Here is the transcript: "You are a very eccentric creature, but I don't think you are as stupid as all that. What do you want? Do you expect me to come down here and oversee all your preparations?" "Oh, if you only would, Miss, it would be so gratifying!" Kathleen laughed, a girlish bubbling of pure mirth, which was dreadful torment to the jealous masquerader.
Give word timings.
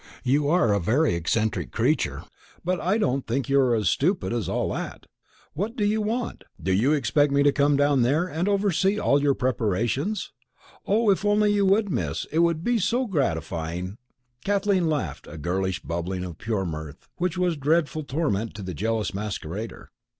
"You 0.23 0.49
are 0.49 0.73
a 0.73 0.79
very 0.79 1.13
eccentric 1.13 1.71
creature, 1.71 2.23
but 2.65 2.79
I 2.79 2.97
don't 2.97 3.27
think 3.27 3.47
you 3.49 3.59
are 3.59 3.75
as 3.75 3.87
stupid 3.87 4.33
as 4.33 4.49
all 4.49 4.73
that. 4.73 5.05
What 5.53 5.75
do 5.75 5.85
you 5.85 6.01
want? 6.01 6.43
Do 6.59 6.71
you 6.73 6.91
expect 6.91 7.31
me 7.31 7.43
to 7.43 7.51
come 7.51 7.77
down 7.77 8.03
here 8.03 8.25
and 8.27 8.47
oversee 8.49 8.97
all 8.99 9.21
your 9.21 9.35
preparations?" 9.35 10.31
"Oh, 10.87 11.11
if 11.11 11.23
you 11.23 11.29
only 11.29 11.61
would, 11.61 11.91
Miss, 11.91 12.25
it 12.31 12.39
would 12.39 12.63
be 12.63 12.79
so 12.79 13.05
gratifying!" 13.05 13.99
Kathleen 14.43 14.89
laughed, 14.89 15.27
a 15.27 15.37
girlish 15.37 15.83
bubbling 15.83 16.23
of 16.23 16.39
pure 16.39 16.65
mirth, 16.65 17.07
which 17.17 17.37
was 17.37 17.55
dreadful 17.55 18.01
torment 18.01 18.55
to 18.55 18.63
the 18.63 18.73
jealous 18.73 19.13
masquerader. 19.13 19.91